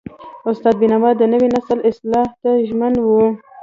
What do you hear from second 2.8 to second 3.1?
و.